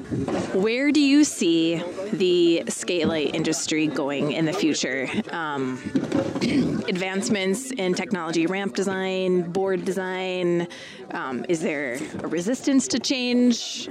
Where 0.59 0.91
do 0.91 0.99
you 0.99 1.23
see 1.23 1.81
the 2.13 2.63
skatelite 2.65 3.33
industry 3.33 3.87
going 3.87 4.31
in 4.31 4.45
the 4.45 4.53
future? 4.53 5.07
Um, 5.31 5.79
advancements 6.87 7.71
in 7.71 7.93
technology, 7.93 8.47
ramp 8.47 8.75
design, 8.75 9.51
board 9.51 9.85
design. 9.85 10.67
Um, 11.11 11.45
is 11.49 11.61
there 11.61 11.99
a 12.19 12.27
resistance 12.27 12.87
to 12.89 12.99
change? 12.99 13.87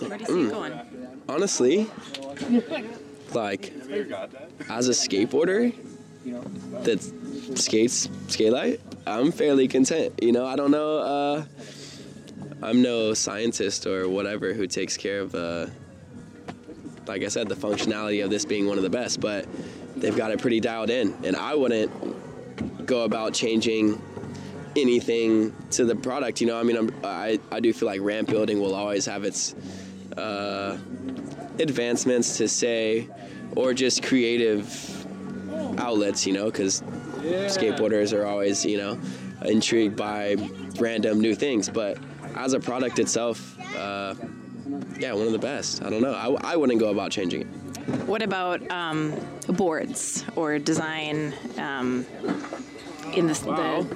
Where 0.00 0.18
do 0.18 0.24
you 0.24 0.26
see 0.26 0.46
it 0.46 0.50
going? 0.50 0.80
honestly, 1.28 1.86
like 3.32 3.72
as 4.68 4.88
a 4.88 4.92
skateboarder 4.92 5.74
that 6.84 7.02
skates 7.58 8.08
skatelite, 8.28 8.80
I'm 9.06 9.32
fairly 9.32 9.68
content. 9.68 10.14
You 10.22 10.32
know, 10.32 10.46
I 10.46 10.56
don't 10.56 10.70
know. 10.70 10.98
Uh, 10.98 11.44
I'm 12.62 12.80
no 12.82 13.12
scientist 13.12 13.86
or 13.86 14.08
whatever 14.08 14.54
who 14.54 14.66
takes 14.66 14.96
care 14.96 15.20
of, 15.20 15.34
uh, 15.34 15.66
like 17.06 17.22
I 17.22 17.28
said, 17.28 17.48
the 17.48 17.54
functionality 17.54 18.24
of 18.24 18.30
this 18.30 18.44
being 18.44 18.66
one 18.66 18.78
of 18.78 18.82
the 18.82 18.90
best. 18.90 19.20
But 19.20 19.46
they've 19.96 20.16
got 20.16 20.30
it 20.30 20.40
pretty 20.40 20.60
dialed 20.60 20.90
in, 20.90 21.14
and 21.24 21.36
I 21.36 21.54
wouldn't 21.54 22.86
go 22.86 23.04
about 23.04 23.34
changing 23.34 24.00
anything 24.76 25.54
to 25.72 25.84
the 25.84 25.94
product. 25.94 26.40
You 26.40 26.46
know, 26.46 26.58
I 26.58 26.62
mean, 26.62 26.76
I'm, 26.76 26.94
I 27.04 27.38
I 27.52 27.60
do 27.60 27.72
feel 27.72 27.86
like 27.86 28.00
ramp 28.00 28.28
building 28.28 28.60
will 28.60 28.74
always 28.74 29.04
have 29.06 29.24
its 29.24 29.54
uh, 30.16 30.78
advancements 31.58 32.38
to 32.38 32.48
say, 32.48 33.08
or 33.54 33.74
just 33.74 34.02
creative 34.02 35.06
outlets, 35.78 36.26
you 36.26 36.32
know, 36.32 36.46
because 36.46 36.82
skateboarders 37.24 38.16
are 38.16 38.26
always, 38.26 38.64
you 38.64 38.78
know, 38.78 38.98
intrigued 39.44 39.96
by 39.96 40.36
random 40.78 41.20
new 41.20 41.34
things. 41.34 41.68
But 41.68 41.98
as 42.34 42.52
a 42.52 42.60
product 42.60 42.98
itself, 42.98 43.58
uh, 43.76 44.14
yeah, 44.98 45.12
one 45.12 45.26
of 45.26 45.32
the 45.32 45.38
best. 45.38 45.82
I 45.82 45.90
don't 45.90 46.02
know. 46.02 46.12
I, 46.12 46.52
I 46.52 46.56
wouldn't 46.56 46.80
go 46.80 46.90
about 46.90 47.10
changing 47.10 47.42
it. 47.42 47.46
What 48.06 48.22
about 48.22 48.68
um, 48.70 49.14
boards 49.48 50.24
or 50.36 50.58
design 50.58 51.34
um, 51.58 52.06
in 53.14 53.26
this, 53.26 53.40
the 53.40 53.86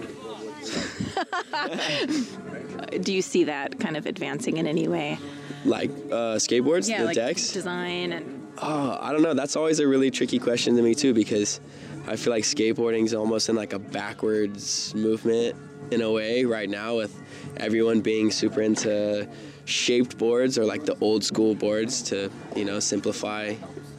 Do 3.00 3.12
you 3.12 3.22
see 3.22 3.44
that 3.44 3.80
kind 3.80 3.96
of 3.96 4.06
advancing 4.06 4.58
in 4.58 4.66
any 4.66 4.88
way? 4.88 5.18
Like 5.64 5.90
uh, 5.90 6.36
skateboards, 6.36 6.86
the 6.86 7.04
like 7.04 7.14
decks. 7.14 7.52
design 7.52 8.12
and 8.12 8.38
Oh, 8.60 8.98
I 9.00 9.12
don't 9.12 9.22
know. 9.22 9.34
That's 9.34 9.54
always 9.56 9.78
a 9.78 9.86
really 9.86 10.10
tricky 10.10 10.38
question 10.38 10.74
to 10.76 10.82
me 10.82 10.94
too 10.94 11.14
because 11.14 11.60
I 12.08 12.16
feel 12.16 12.32
like 12.32 12.44
skateboarding 12.44 13.04
is 13.04 13.12
almost 13.12 13.50
in 13.50 13.56
like 13.56 13.74
a 13.74 13.78
backwards 13.78 14.94
movement 14.94 15.54
in 15.90 16.00
a 16.00 16.10
way 16.10 16.44
right 16.44 16.68
now 16.68 16.96
with 16.96 17.20
everyone 17.58 18.00
being 18.00 18.30
super 18.30 18.62
into 18.62 19.28
shaped 19.66 20.16
boards 20.16 20.58
or 20.58 20.64
like 20.64 20.86
the 20.86 20.96
old 21.00 21.22
school 21.22 21.54
boards 21.54 22.00
to 22.02 22.30
you 22.56 22.64
know 22.64 22.80
simplify 22.80 23.54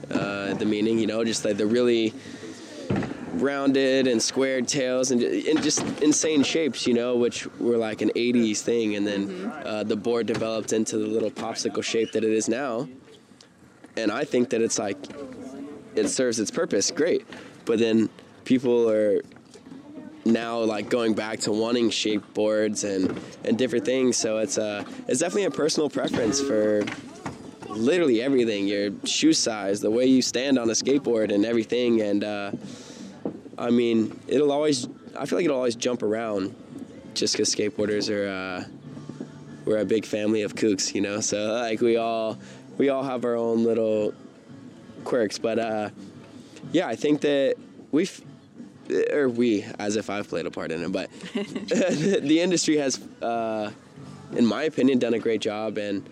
uh, 0.10 0.54
the 0.56 0.66
meaning. 0.66 0.98
You 0.98 1.06
know, 1.06 1.24
just 1.24 1.46
like 1.46 1.58
the 1.58 1.68
really 1.68 2.14
rounded 3.34 4.08
and 4.08 4.22
squared 4.22 4.68
tails 4.68 5.12
and, 5.12 5.22
and 5.22 5.62
just 5.62 5.82
insane 6.02 6.44
shapes, 6.44 6.88
you 6.88 6.94
know, 6.94 7.16
which 7.16 7.48
were 7.60 7.78
like 7.78 8.02
an 8.02 8.10
80s 8.10 8.62
thing. 8.62 8.96
And 8.96 9.08
then 9.08 9.52
uh, 9.64 9.84
the 9.84 9.96
board 9.96 10.28
developed 10.28 10.74
into 10.74 10.98
the 10.98 11.08
little 11.08 11.32
popsicle 11.32 11.84
shape 11.84 12.12
that 12.14 12.24
it 12.24 12.32
is 12.32 12.50
now. 12.50 12.90
And 13.96 14.12
I 14.12 14.26
think 14.26 14.50
that 14.50 14.62
it's 14.62 14.80
like, 14.80 14.98
it 15.96 16.10
serves 16.10 16.40
its 16.40 16.52
purpose, 16.52 16.92
great. 16.92 17.26
But 17.66 17.80
then 17.80 18.10
people 18.46 18.90
are 18.90 19.22
now 20.26 20.60
like 20.60 20.90
going 20.90 21.14
back 21.14 21.40
to 21.42 21.52
wanting 21.52 21.90
shaped 21.90 22.34
boards 22.34 22.84
and, 22.84 23.20
and 23.46 23.58
different 23.58 23.86
things. 23.86 24.18
So 24.18 24.38
it's, 24.40 24.58
uh, 24.58 24.84
it's 25.08 25.20
definitely 25.20 25.46
a 25.46 25.52
personal 25.52 25.90
preference 25.90 26.42
for 26.42 26.84
literally 27.68 28.22
everything 28.22 28.68
your 28.68 28.92
shoe 29.06 29.34
size, 29.34 29.82
the 29.82 29.92
way 29.92 30.06
you 30.06 30.22
stand 30.22 30.58
on 30.58 30.70
a 30.70 30.74
skateboard, 30.74 31.34
and 31.34 31.46
everything. 31.46 32.02
And, 32.02 32.24
uh, 32.24 32.52
I 33.58 33.70
mean, 33.70 34.20
it'll 34.28 34.52
always. 34.52 34.88
I 35.18 35.26
feel 35.26 35.38
like 35.38 35.46
it'll 35.46 35.58
always 35.58 35.76
jump 35.76 36.02
around, 36.02 36.56
just 37.14 37.34
because 37.34 37.54
skateboarders 37.54 38.10
are. 38.10 38.28
Uh, 38.28 38.64
we're 39.66 39.78
a 39.78 39.86
big 39.86 40.06
family 40.06 40.42
of 40.42 40.56
kooks, 40.56 40.96
you 40.96 41.02
know. 41.02 41.20
So 41.20 41.54
like 41.54 41.82
we 41.82 41.98
all, 41.98 42.40
we 42.78 42.90
all 42.90 43.04
have 43.04 43.26
our 43.26 43.36
own 43.36 43.64
little 43.64 44.14
quirks. 45.04 45.38
But 45.38 45.60
uh, 45.60 45.90
yeah, 46.72 46.88
I 46.88 46.96
think 46.96 47.22
that 47.22 47.56
we've, 47.92 48.22
or 49.12 49.30
we, 49.30 49.66
as 49.78 49.96
if 49.96 50.10
I've 50.10 50.28
played 50.28 50.46
a 50.46 50.52
part 50.52 50.72
in 50.72 50.84
it, 50.84 50.92
but 50.92 51.10
the 51.34 52.40
industry 52.42 52.78
has, 52.78 53.00
uh, 53.22 53.72
in 54.36 54.46
my 54.46 54.64
opinion, 54.64 55.00
done 55.00 55.14
a 55.14 55.20
great 55.20 55.42
job 55.42 55.78
and 55.78 56.08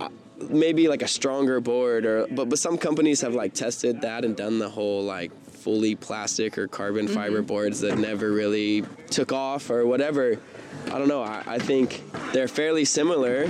uh, 0.00 0.08
maybe 0.48 0.88
like 0.88 1.02
a 1.02 1.08
stronger 1.08 1.60
board 1.60 2.04
or 2.04 2.26
but 2.28 2.48
but 2.48 2.58
some 2.58 2.76
companies 2.76 3.22
have 3.22 3.34
like 3.34 3.54
tested 3.54 4.02
that 4.02 4.24
and 4.24 4.36
done 4.36 4.58
the 4.58 4.68
whole 4.68 5.02
like 5.02 5.32
fully 5.50 5.94
plastic 5.94 6.58
or 6.58 6.68
carbon 6.68 7.08
fiber 7.08 7.42
boards 7.42 7.80
that 7.80 7.98
never 7.98 8.30
really 8.30 8.84
took 9.10 9.32
off 9.32 9.70
or 9.70 9.84
whatever. 9.86 10.38
I 10.86 10.98
don't 10.98 11.08
know. 11.08 11.22
I, 11.22 11.42
I 11.46 11.58
think 11.58 12.04
they're 12.32 12.46
fairly 12.46 12.84
similar 12.84 13.48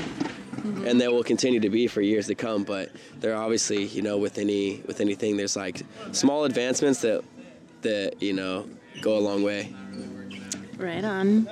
Mm-hmm. 0.67 0.87
and 0.87 1.01
they 1.01 1.09
will 1.09 1.23
continue 1.23 1.61
to 1.61 1.71
be 1.71 1.87
for 1.87 2.01
years 2.01 2.27
to 2.27 2.35
come 2.35 2.65
but 2.65 2.91
they're 3.21 3.37
obviously 3.37 3.85
you 3.85 4.03
know 4.03 4.19
with 4.19 4.39
any 4.39 4.83
with 4.87 5.01
anything 5.01 5.37
there's 5.37 5.57
like 5.57 5.83
small 6.13 6.45
advancements 6.45 7.01
that 7.03 7.23
that 7.83 8.21
you 8.21 8.33
know 8.33 8.69
go 9.01 9.17
a 9.17 9.21
long 9.21 9.43
way 9.43 9.73
right 10.79 11.05
on. 11.05 11.49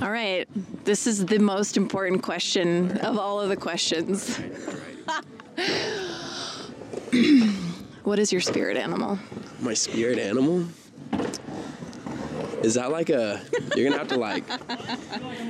All 0.00 0.10
right, 0.10 0.48
this 0.84 1.06
is 1.06 1.26
the 1.26 1.38
most 1.38 1.76
important 1.76 2.22
question 2.22 2.96
of 2.98 3.18
all 3.18 3.38
of 3.40 3.48
the 3.50 3.56
questions. 3.56 4.38
what 8.02 8.18
is 8.18 8.32
your 8.32 8.40
spirit 8.40 8.78
animal? 8.78 9.18
my 9.60 9.74
spirit 9.74 10.18
animal 10.18 10.66
is 12.62 12.74
that 12.74 12.90
like 12.90 13.10
a 13.10 13.40
you're 13.76 13.84
gonna 13.88 13.98
have 13.98 14.08
to 14.08 14.16
like 14.16 14.48
you're 14.48 14.58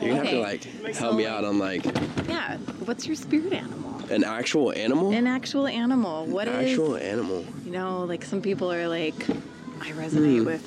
gonna 0.00 0.16
have 0.16 0.28
to 0.30 0.38
Okay. 0.38 0.40
like 0.40 0.94
help 0.96 1.16
me 1.16 1.26
out 1.26 1.44
on 1.44 1.58
like 1.58 1.84
Yeah, 2.28 2.56
what's 2.84 3.06
your 3.06 3.16
spirit 3.16 3.52
animal? 3.52 4.00
an 4.10 4.24
actual 4.24 4.72
animal 4.72 5.12
An 5.12 5.26
actual 5.26 5.66
animal. 5.66 6.26
What 6.26 6.48
is? 6.48 6.54
actual 6.70 6.96
animal 6.96 7.44
You 7.64 7.72
know, 7.72 8.04
like 8.04 8.24
some 8.24 8.42
people 8.42 8.72
are 8.72 8.88
like, 8.88 9.28
I 9.80 9.92
resonate 9.92 10.40
Hmm. 10.40 10.44
with 10.46 10.64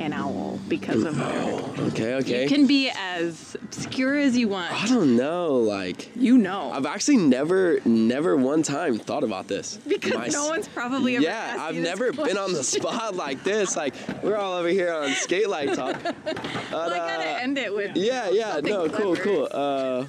an 0.00 0.12
owl 0.12 0.58
because 0.68 1.04
of 1.04 1.14
their. 1.16 1.26
oh 1.26 1.74
okay 1.88 2.14
okay 2.14 2.42
You 2.44 2.48
can 2.48 2.66
be 2.66 2.90
as 2.90 3.54
obscure 3.62 4.16
as 4.16 4.36
you 4.36 4.48
want. 4.48 4.72
i 4.72 4.86
don't 4.86 5.16
know 5.16 5.56
like 5.56 6.10
You 6.16 6.38
know. 6.38 6.72
i've 6.72 6.86
actually 6.86 7.18
never 7.18 7.80
never 7.84 8.36
one 8.36 8.62
time 8.62 8.98
thought 8.98 9.24
about 9.24 9.46
this 9.46 9.76
because 9.86 10.14
My 10.14 10.26
no 10.28 10.48
one's 10.48 10.68
probably 10.68 11.16
ever 11.16 11.24
yeah 11.24 11.56
i've 11.60 11.76
never 11.76 12.12
been 12.12 12.38
on 12.38 12.52
the 12.52 12.64
spot 12.64 13.14
like 13.14 13.44
this 13.44 13.76
like 13.76 13.94
we're 14.22 14.36
all 14.36 14.54
over 14.54 14.68
here 14.68 14.92
on 14.92 15.10
Skatelite 15.10 15.74
talk 15.76 16.02
But, 16.02 16.16
Well, 16.70 16.92
I 16.92 16.98
uh, 16.98 17.16
gotta 17.16 17.42
end 17.42 17.58
it 17.58 17.74
with. 17.74 17.96
Yeah, 17.96 18.30
yeah, 18.30 18.60
no, 18.62 18.88
cool, 18.88 19.14
clever. 19.16 19.22
cool. 19.22 19.48
Uh, 19.50 20.04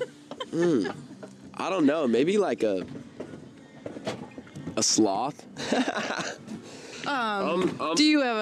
hmm, 0.52 0.88
I 1.56 1.70
don't 1.70 1.86
know, 1.86 2.08
maybe 2.08 2.38
like 2.38 2.64
a 2.64 2.86
a 4.78 4.84
sloth. 4.84 5.44
um, 7.08 7.78
I'm, 7.80 7.96
Do 7.96 8.04
you 8.04 8.22
have 8.22 8.38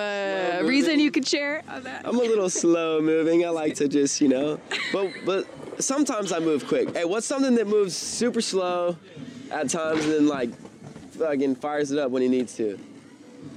a 0.61 0.67
reason 0.67 0.99
you 0.99 1.11
could 1.11 1.27
share 1.27 1.63
on 1.67 1.83
that? 1.83 2.05
I'm 2.05 2.15
a 2.15 2.21
little 2.21 2.49
slow 2.49 3.01
moving. 3.01 3.45
I 3.45 3.49
like 3.49 3.75
to 3.75 3.87
just, 3.87 4.21
you 4.21 4.27
know, 4.27 4.59
but 4.91 5.11
but 5.25 5.45
sometimes 5.81 6.31
I 6.31 6.39
move 6.39 6.67
quick. 6.67 6.95
Hey, 6.95 7.05
what's 7.05 7.25
something 7.25 7.55
that 7.55 7.67
moves 7.67 7.95
super 7.95 8.41
slow 8.41 8.97
at 9.51 9.69
times 9.69 10.03
and 10.05 10.13
then 10.13 10.27
like 10.27 10.49
fucking 11.11 11.55
fires 11.55 11.91
it 11.91 11.99
up 11.99 12.11
when 12.11 12.21
he 12.21 12.27
needs 12.27 12.55
to? 12.57 12.79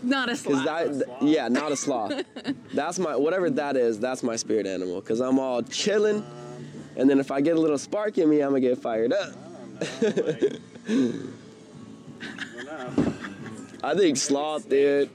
Not 0.02 0.28
a 0.28 0.36
sloth. 0.36 0.64
that, 0.64 0.92
th- 0.92 1.04
yeah, 1.22 1.48
not 1.48 1.72
a 1.72 1.76
sloth. 1.76 2.22
that's 2.74 2.98
my 2.98 3.16
whatever 3.16 3.50
that 3.50 3.76
is. 3.76 3.98
That's 3.98 4.22
my 4.22 4.36
spirit 4.36 4.66
animal. 4.66 5.00
Cause 5.00 5.20
I'm 5.20 5.38
all 5.38 5.62
chilling, 5.62 6.24
and 6.96 7.08
then 7.10 7.18
if 7.18 7.30
I 7.30 7.40
get 7.40 7.56
a 7.56 7.60
little 7.60 7.78
spark 7.78 8.18
in 8.18 8.28
me, 8.28 8.40
I'm 8.40 8.50
gonna 8.50 8.60
get 8.60 8.78
fired 8.78 9.12
up. 9.12 9.32
I 13.82 13.94
think 13.94 14.16
sloth, 14.16 14.68
dude. 14.68 15.10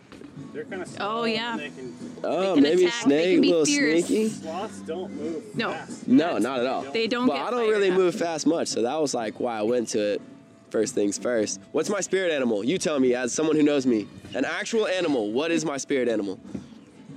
They're 0.53 0.65
kind 0.65 0.81
of 0.83 0.97
Oh, 0.99 1.23
yeah. 1.25 1.57
They 1.57 1.69
can, 1.69 1.93
Oh, 2.23 2.53
can 2.55 2.63
maybe 2.63 2.85
attack, 2.85 3.05
a 3.05 3.09
they 3.09 3.23
snake, 3.23 3.33
can 3.35 3.41
be 3.41 3.47
little 3.49 3.65
fierce. 3.65 4.05
sneaky. 4.05 4.29
sloths 4.29 4.77
don't 4.79 5.11
move 5.15 5.55
No. 5.55 5.71
fast. 5.71 6.07
No, 6.07 6.37
not 6.37 6.59
at 6.59 6.65
all. 6.67 6.81
They 6.91 7.07
don't 7.07 7.27
But 7.27 7.33
get 7.37 7.45
I 7.47 7.51
don't 7.51 7.69
really 7.69 7.89
up. 7.91 7.97
move 7.97 8.15
fast 8.15 8.45
much, 8.45 8.67
so 8.67 8.81
that 8.83 8.99
was 9.01 9.13
like 9.13 9.39
why 9.39 9.57
I 9.57 9.63
went 9.63 9.89
to 9.89 10.13
it. 10.13 10.21
First 10.69 10.93
things 10.95 11.17
first. 11.17 11.59
What's 11.71 11.89
my 11.89 12.01
spirit 12.01 12.31
animal? 12.31 12.63
You 12.63 12.77
tell 12.77 12.99
me, 12.99 13.15
as 13.15 13.31
someone 13.33 13.55
who 13.55 13.63
knows 13.63 13.85
me. 13.85 14.05
An 14.35 14.43
actual 14.45 14.85
animal. 14.85 15.31
What 15.31 15.49
is 15.49 15.63
my 15.63 15.77
spirit 15.77 16.09
animal? 16.09 16.39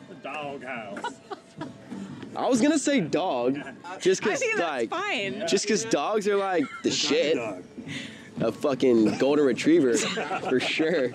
The 0.09 0.15
dog 0.23 0.63
house. 0.65 1.15
I 2.37 2.49
was 2.49 2.61
gonna 2.63 2.79
say 2.79 3.01
dog, 3.01 3.59
just 4.01 4.25
I 4.25 4.31
cause 4.31 4.39
think 4.39 4.57
that's 4.57 4.71
like, 4.71 4.91
fine. 4.91 5.45
just 5.49 5.67
cause 5.67 5.85
dogs 5.85 6.29
are 6.29 6.37
like 6.37 6.65
the 6.85 6.91
shit. 6.93 7.37
A 8.41 8.51
fucking 8.53 9.19
golden 9.19 9.45
retriever, 9.45 9.97
for 9.97 10.61
sure. 10.61 11.11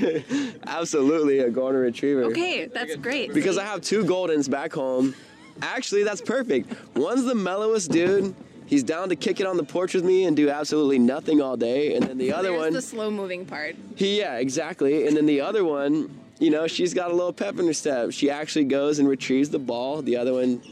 Absolutely 0.66 1.40
a 1.40 1.50
golden 1.50 1.80
retriever. 1.80 2.24
Okay, 2.24 2.66
that's 2.66 2.96
great. 2.96 3.34
Because 3.34 3.58
I 3.58 3.64
have 3.64 3.80
two 3.80 4.04
Goldens 4.04 4.48
back 4.50 4.72
home. 4.72 5.14
Actually, 5.62 6.04
that's 6.04 6.20
perfect. 6.20 6.72
One's 6.96 7.24
the 7.24 7.34
mellowest 7.34 7.90
dude. 7.90 8.34
He's 8.66 8.82
down 8.82 9.10
to 9.10 9.16
kick 9.16 9.40
it 9.40 9.46
on 9.46 9.56
the 9.56 9.64
porch 9.64 9.94
with 9.94 10.04
me 10.04 10.24
and 10.24 10.36
do 10.36 10.48
absolutely 10.48 10.98
nothing 10.98 11.40
all 11.42 11.56
day. 11.56 11.94
And 11.94 12.06
then 12.06 12.18
the 12.18 12.32
other 12.32 12.48
There's 12.50 12.60
one, 12.60 12.72
the 12.72 12.82
slow 12.82 13.10
moving 13.10 13.44
part. 13.44 13.76
he, 13.94 14.18
yeah, 14.18 14.36
exactly. 14.36 15.06
And 15.06 15.16
then 15.16 15.26
the 15.26 15.40
other 15.42 15.64
one, 15.64 16.18
you 16.38 16.50
know, 16.50 16.66
she's 16.66 16.94
got 16.94 17.10
a 17.10 17.14
little 17.14 17.32
pep 17.32 17.58
in 17.58 17.66
her 17.66 17.74
step. 17.74 18.12
She 18.12 18.30
actually 18.30 18.64
goes 18.64 18.98
and 18.98 19.08
retrieves 19.08 19.50
the 19.50 19.58
ball. 19.58 20.00
The 20.02 20.16
other 20.16 20.32
one, 20.32 20.62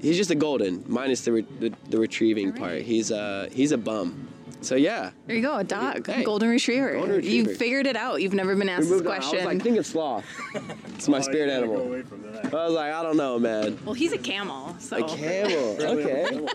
he's 0.00 0.16
just 0.16 0.30
a 0.30 0.34
golden, 0.36 0.84
minus 0.86 1.22
the 1.22 1.32
re- 1.32 1.46
the, 1.58 1.72
the 1.90 1.98
retrieving 1.98 2.52
part. 2.52 2.82
He's 2.82 3.10
uh 3.10 3.48
he's 3.52 3.72
a 3.72 3.78
bum. 3.78 4.28
So 4.64 4.76
yeah, 4.76 5.10
There 5.26 5.36
you 5.36 5.42
go, 5.42 5.56
a 5.58 5.64
dog, 5.64 6.06
Hey, 6.06 6.24
golden 6.24 6.48
retriever. 6.48 6.94
golden 6.94 7.16
retriever. 7.16 7.50
You 7.50 7.54
figured 7.56 7.86
it 7.86 7.96
out. 7.96 8.22
You've 8.22 8.32
never 8.32 8.56
been 8.56 8.68
asked 8.70 8.84
this 8.88 8.90
moved 8.90 9.06
on. 9.06 9.12
I 9.12 9.18
was 9.18 9.28
question. 9.28 9.44
like, 9.46 9.62
think 9.62 9.76
of 9.78 9.84
sloth. 9.86 10.24
It's 10.94 11.08
my 11.08 11.18
Oh, 11.18 11.22
spirit 11.22 11.48
you 11.48 11.54
gotta 11.54 11.66
Go 11.66 11.72
animal. 11.74 11.86
away 11.88 12.02
from 12.02 12.22
that. 12.22 12.46
I 12.54 12.64
was 12.64 12.72
like, 12.72 12.92
I 12.94 13.02
don't 13.02 13.16
know, 13.18 13.38
man. 13.38 13.78
well, 13.84 13.94
he's 13.94 14.12
a 14.12 14.18
camel, 14.18 14.74
so 14.78 14.96
A 15.04 15.08
camel. 15.16 15.76
Okay. 15.82 16.46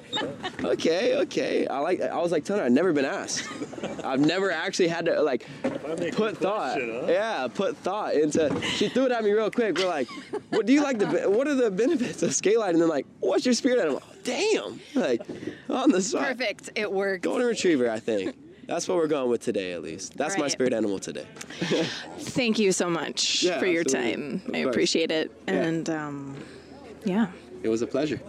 Okay. 0.64 1.16
Okay. 1.18 1.68
I 1.68 1.80
like. 1.80 2.02
I 2.02 2.18
was 2.18 2.32
like, 2.32 2.46
Tony, 2.46 2.62
I've 2.62 2.72
never 2.72 2.94
been 2.94 3.06
asked. 3.06 3.48
I've 4.04 4.20
never 4.22 4.50
actually 4.52 4.88
had 4.88 5.06
to 5.06 5.22
like 5.22 5.46
put 6.14 6.38
thought. 6.38 6.74
question, 6.74 7.02
huh? 7.06 7.12
Yeah, 7.12 7.48
put 7.54 7.78
thought 7.78 8.14
into. 8.16 8.60
She 8.62 8.90
threw 8.90 9.06
it 9.06 9.12
at 9.12 9.24
me 9.24 9.32
real 9.32 9.52
quick. 9.52 9.78
We're 9.78 9.88
like, 9.88 10.08
what 10.50 10.66
do 10.66 10.74
you 10.74 10.82
like 10.82 10.98
the? 11.00 11.30
What 11.30 11.48
are 11.48 11.56
the 11.56 11.70
benefits 11.72 12.24
of 12.24 12.32
Skatelite? 12.32 12.70
And 12.72 12.82
then 12.82 12.88
like, 12.90 13.06
what's 13.20 13.46
your 13.46 13.54
spirit 13.54 13.80
animal? 13.80 14.02
Damn. 14.24 14.80
Like, 14.96 15.22
on 15.70 15.92
the 15.92 16.02
spot. 16.02 16.28
perfect. 16.38 16.72
It 16.76 16.92
worked. 16.92 17.24
Golden 17.24 17.48
retriever. 17.48 17.90
I 17.90 18.00
think. 18.00 18.36
That's 18.68 18.88
what 18.88 18.98
we're 18.98 19.08
going 19.08 19.30
with 19.32 19.42
today, 19.42 19.74
at 19.74 19.82
least. 19.82 20.16
That's 20.16 20.38
my 20.38 20.48
spirit 20.48 20.74
animal 20.74 21.00
today. 21.00 21.26
Thank 22.20 22.60
you 22.60 22.72
so 22.72 22.88
much 22.88 23.42
Yeah, 23.42 23.58
for 23.58 23.66
your 23.66 23.82
absolutely. 23.82 24.40
time. 24.40 24.42
I 24.54 24.58
appreciate 24.60 25.10
it. 25.10 25.32
Yeah. 25.48 25.54
And 25.56 25.90
um, 25.90 26.38
yeah. 27.04 27.28
It 27.64 27.68
was 27.70 27.82
a 27.82 27.88
pleasure. 27.88 28.22